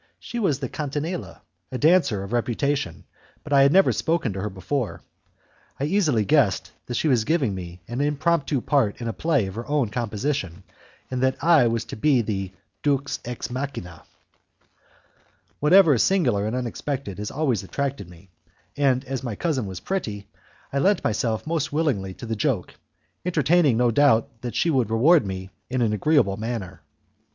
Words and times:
She 0.17 0.39
was 0.39 0.57
the 0.57 0.67
Catinella, 0.67 1.41
a 1.71 1.77
dancer 1.77 2.23
of 2.23 2.33
reputation, 2.33 3.03
but 3.43 3.53
I 3.53 3.61
had 3.61 3.71
never 3.71 3.91
spoken 3.91 4.33
to 4.33 4.41
her 4.41 4.49
before. 4.49 5.03
I 5.79 5.83
easily 5.83 6.25
guessed 6.25 6.71
that 6.87 6.95
she 6.97 7.07
was 7.07 7.23
giving 7.23 7.53
me 7.53 7.81
an 7.87 8.01
impromptu 8.01 8.61
part 8.61 8.99
in 8.99 9.07
a 9.07 9.13
play 9.13 9.45
of 9.45 9.53
her 9.53 9.67
own 9.67 9.89
composition, 9.89 10.63
and 11.11 11.23
I 11.39 11.67
was 11.67 11.85
to 11.85 11.95
be 11.95 12.19
a 12.27 12.51
'deus 12.81 13.19
ex 13.25 13.51
machina'. 13.51 14.01
Whatever 15.59 15.93
is 15.93 16.01
singular 16.01 16.47
and 16.47 16.55
unexpected 16.55 17.19
has 17.19 17.29
always 17.29 17.61
attracted 17.61 18.09
me, 18.09 18.31
and 18.75 19.05
as 19.05 19.21
my 19.21 19.35
cousin 19.35 19.67
was 19.67 19.79
pretty, 19.81 20.27
I 20.73 20.79
lent 20.79 21.03
myself 21.03 21.45
most 21.45 21.71
willingly 21.71 22.15
to 22.15 22.25
the 22.25 22.35
joke, 22.35 22.73
entertaining 23.23 23.77
no 23.77 23.91
doubt 23.91 24.29
that 24.41 24.55
she 24.55 24.71
would 24.71 24.89
reward 24.89 25.27
me 25.27 25.51
in 25.69 25.83
an 25.83 25.93
agreeable 25.93 26.37
manner. 26.37 26.81